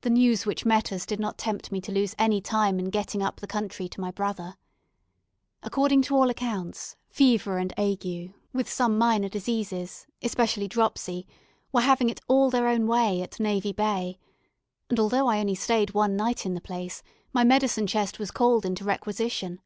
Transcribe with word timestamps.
The 0.00 0.08
news 0.08 0.46
which 0.46 0.64
met 0.64 0.90
us 0.90 1.04
did 1.04 1.20
not 1.20 1.36
tempt 1.36 1.70
me 1.70 1.78
to 1.82 1.92
lose 1.92 2.14
any 2.18 2.40
time 2.40 2.78
in 2.78 2.88
getting 2.88 3.20
up 3.22 3.36
the 3.36 3.46
country 3.46 3.86
to 3.86 4.00
my 4.00 4.10
brother. 4.10 4.56
According 5.62 6.00
to 6.04 6.14
all 6.16 6.30
accounts, 6.30 6.96
fever 7.10 7.58
and 7.58 7.78
ague, 7.78 8.32
with 8.54 8.66
some 8.70 8.96
minor 8.96 9.28
diseases, 9.28 10.06
especially 10.22 10.68
dropsy, 10.68 11.26
were 11.70 11.82
having 11.82 12.08
it 12.08 12.22
all 12.28 12.48
their 12.48 12.66
own 12.66 12.86
way 12.86 13.20
at 13.20 13.38
Navy 13.38 13.74
Bay, 13.74 14.18
and, 14.88 14.98
although 14.98 15.26
I 15.26 15.40
only 15.40 15.54
stayed 15.54 15.92
one 15.92 16.16
night 16.16 16.46
in 16.46 16.54
the 16.54 16.60
place, 16.62 17.02
my 17.34 17.44
medicine 17.44 17.86
chest 17.86 18.18
was 18.18 18.30
called 18.30 18.64
into 18.64 18.84
requisition. 18.84 19.60